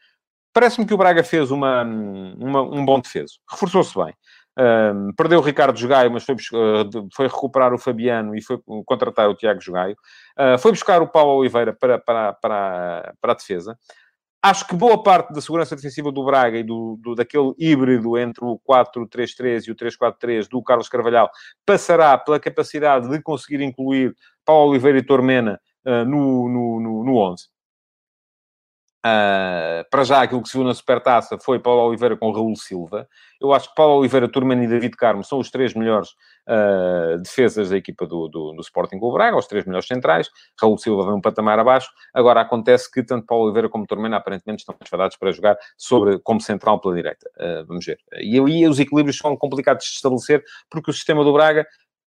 [0.52, 3.38] Parece-me que o Braga fez uma, uma um bom defeso.
[3.50, 4.14] Reforçou-se bem.
[4.59, 9.28] Um, perdeu o Ricardo Jogaio, mas foi, uh, foi, recuperar o Fabiano e foi contratar
[9.28, 9.96] o Tiago Jogaio.
[10.37, 13.78] Uh, foi buscar o Paulo Oliveira para, para, para, para a defesa.
[14.42, 18.44] Acho que boa parte da segurança defensiva do Braga e do, do daquele híbrido entre
[18.44, 21.31] o 4-3-3 e o 3-4-3 do Carlos Carvalhal
[21.66, 27.16] passará pela capacidade de conseguir incluir Paulo Oliveira e Tormena uh, no, no, no, no
[27.16, 27.48] 11.
[28.98, 33.09] Uh, para já, aquilo que se viu na Supertaça foi Paulo Oliveira com Raul Silva.
[33.40, 36.11] Eu acho que Paulo Oliveira, Turman e David Carmo são os três melhores
[36.48, 40.29] uh, defesas da equipa do, do, do Sporting Clube Braga, os três melhores centrais.
[40.61, 41.88] Raul Silva vem um patamar abaixo.
[42.12, 46.40] Agora, acontece que tanto Paulo Oliveira como Turman aparentemente estão desfadados para jogar sobre, como
[46.40, 47.31] central pela direita.
[47.38, 47.98] Uh, vamos ver.
[48.20, 51.64] E aí os equilíbrios são complicados de estabelecer, porque o sistema do Braga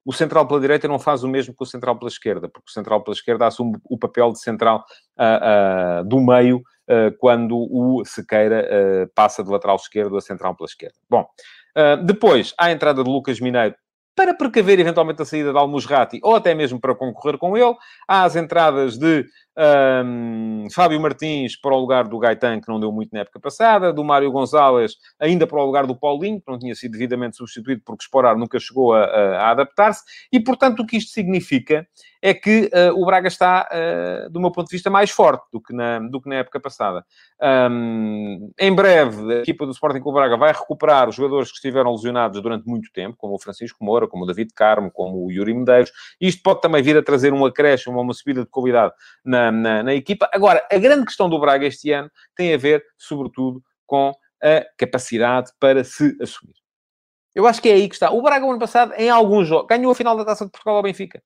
[0.09, 2.73] o central pela direita não faz o mesmo que o central pela esquerda, porque o
[2.73, 4.83] central pela esquerda assume o papel de central
[5.15, 8.67] uh, uh, do meio uh, quando o Sequeira
[9.13, 10.95] passa de lateral esquerdo a central pela esquerda.
[11.07, 11.27] Bom,
[12.03, 13.75] depois, a entrada de Lucas Mineiro
[14.19, 17.73] para precaver eventualmente a saída de Almusrati ou até mesmo para concorrer com ele.
[18.05, 19.25] Há as entradas de
[20.05, 23.93] um, Fábio Martins para o lugar do Gaetan, que não deu muito na época passada,
[23.93, 27.81] do Mário Gonzalez ainda para o lugar do Paulinho, que não tinha sido devidamente substituído
[27.85, 30.03] porque Esporar nunca chegou a, a, a adaptar-se,
[30.33, 31.87] e portanto o que isto significa
[32.21, 35.61] é que uh, o Braga está, uh, do meu ponto de vista, mais forte do
[35.61, 37.05] que na, do que na época passada.
[37.71, 41.91] Um, em breve, a equipa do Sporting Clube Braga vai recuperar os jogadores que estiveram
[41.91, 45.53] lesionados durante muito tempo, como o Francisco Moura, como o David Carmo, como o Yuri
[45.53, 45.91] Medeiros.
[46.19, 49.93] Isto pode também vir a trazer um acréscimo, uma subida de qualidade na, na, na,
[49.93, 50.29] equipa.
[50.33, 55.51] Agora, a grande questão do Braga este ano tem a ver, sobretudo, com a capacidade
[55.59, 56.55] para se assumir.
[57.33, 58.11] Eu acho que é aí que está.
[58.11, 60.83] O Braga, ano passado, em alguns jogos, ganhou a final da Taça de Portugal ao
[60.83, 61.21] Benfica.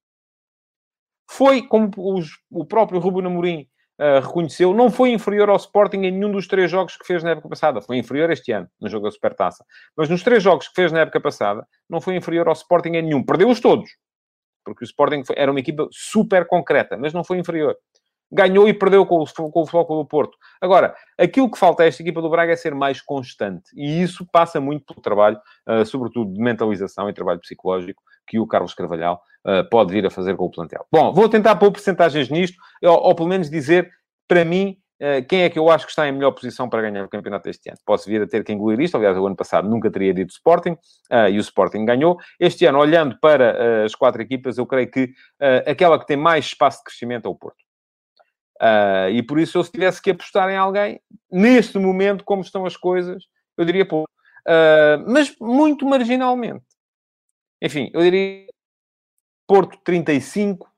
[1.36, 3.68] Foi, como os, o próprio Ruben Amorim
[4.00, 7.32] uh, reconheceu, não foi inferior ao Sporting em nenhum dos três jogos que fez na
[7.32, 7.82] época passada.
[7.82, 9.66] Foi inferior este ano, no jogo da Supertaça.
[9.98, 13.02] Mas nos três jogos que fez na época passada, não foi inferior ao Sporting em
[13.02, 13.24] nenhum.
[13.24, 13.90] Perdeu-os todos.
[14.64, 17.76] Porque o Sporting foi, era uma equipa super concreta, mas não foi inferior
[18.34, 20.38] ganhou e perdeu com o, com o Futebol do Porto.
[20.60, 23.70] Agora, aquilo que falta a esta equipa do Braga é ser mais constante.
[23.76, 28.48] E isso passa muito pelo trabalho, uh, sobretudo de mentalização e trabalho psicológico, que o
[28.48, 30.86] Carlos Carvalhal uh, pode vir a fazer com o plantel.
[30.92, 33.92] Bom, vou tentar pôr porcentagens nisto, ou, ou pelo menos dizer,
[34.28, 37.06] para mim, uh, quem é que eu acho que está em melhor posição para ganhar
[37.06, 37.78] o campeonato este ano.
[37.86, 40.76] Posso vir a ter que engolir isto, aliás, o ano passado nunca teria dito Sporting,
[41.30, 42.18] e o Sporting ganhou.
[42.40, 45.14] Este ano, olhando para as quatro equipas, eu creio que
[45.68, 47.63] aquela que tem mais espaço de crescimento é o Porto.
[48.62, 51.00] Uh, e por isso, eu se tivesse que apostar em alguém,
[51.32, 53.24] neste momento, como estão as coisas,
[53.58, 54.10] eu diria pouco.
[54.48, 56.64] Uh, mas muito marginalmente.
[57.62, 58.48] Enfim, eu diria
[59.48, 60.74] Porto 35,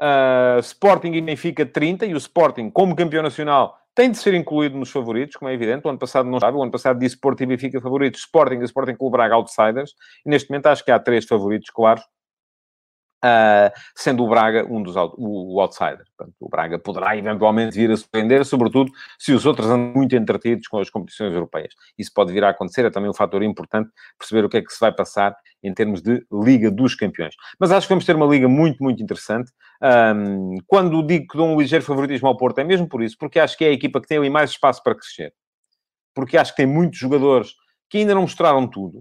[0.00, 4.76] Uh, Sporting e Benfica 30, e o Sporting, como campeão nacional, tem de ser incluído
[4.76, 5.86] nos favoritos, como é evidente.
[5.86, 6.56] O ano passado não estava.
[6.56, 9.92] O ano passado disse Porto e Benfica favoritos, Sporting e Sporting Clube Braga outsiders.
[10.26, 12.02] E neste momento acho que há três favoritos claros.
[13.24, 16.04] Uh, sendo o Braga um dos o, o outsider.
[16.14, 20.68] Portanto, o Braga poderá eventualmente vir a surpreender, sobretudo se os outros andam muito entretidos
[20.68, 21.72] com as competições europeias.
[21.96, 24.70] Isso pode vir a acontecer, é também um fator importante perceber o que é que
[24.70, 27.34] se vai passar em termos de Liga dos Campeões.
[27.58, 29.50] Mas acho que vamos ter uma liga muito, muito interessante.
[29.82, 33.40] Um, quando digo que dou um ligeiro favoritismo ao Porto, é mesmo por isso, porque
[33.40, 35.32] acho que é a equipa que tem ali mais espaço para crescer.
[36.14, 37.54] Porque acho que tem muitos jogadores
[37.88, 38.98] que ainda não mostraram tudo,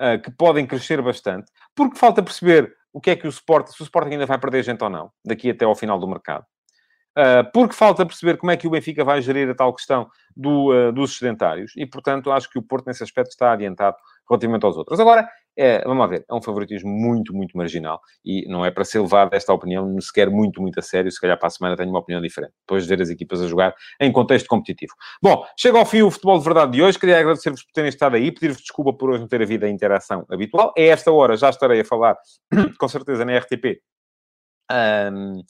[0.00, 3.82] uh, que podem crescer bastante, porque falta perceber o que é que o Sporting, se
[3.82, 6.46] o Sporting ainda vai perder gente ou não, daqui até ao final do mercado.
[7.10, 10.72] Uh, porque falta perceber como é que o Benfica vai gerir a tal questão do,
[10.72, 13.98] uh, dos sedentários e, portanto, acho que o Porto, nesse aspecto, está adiantado
[14.28, 14.98] relativamente aos outros.
[15.00, 18.84] Agora, é, vamos lá ver, é um favoritismo muito, muito marginal e não é para
[18.84, 21.10] ser levado esta opinião sequer muito, muito a sério.
[21.10, 23.46] Se calhar para a semana tenho uma opinião diferente, depois de ver as equipas a
[23.46, 24.92] jogar em contexto competitivo.
[25.22, 26.98] Bom, chega ao fim o futebol de verdade de hoje.
[26.98, 30.26] Queria agradecer-vos por terem estado aí, pedir-vos desculpa por hoje não ter havido a interação
[30.30, 30.74] habitual.
[30.76, 32.16] A esta hora já estarei a falar,
[32.78, 33.80] com certeza, na RTP.
[34.70, 35.42] Um,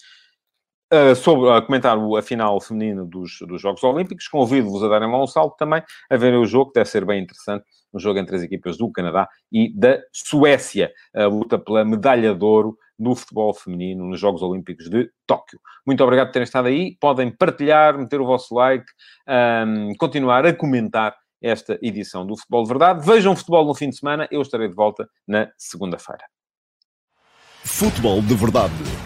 [0.92, 4.28] Uh, sobre a comentar a final feminina dos, dos Jogos Olímpicos.
[4.28, 7.24] Convido-vos a darem lá um salto também, a verem o jogo, que deve ser bem
[7.24, 12.32] interessante, um jogo entre as equipas do Canadá e da Suécia, a luta pela medalha
[12.32, 15.58] de ouro no futebol feminino nos Jogos Olímpicos de Tóquio.
[15.84, 16.96] Muito obrigado por terem estado aí.
[17.00, 18.86] Podem partilhar, meter o vosso like,
[19.28, 23.06] um, continuar a comentar esta edição do Futebol de Verdade.
[23.06, 24.26] Vejam futebol no fim de semana.
[24.30, 26.24] Eu estarei de volta na segunda-feira.
[27.64, 29.05] Futebol de Verdade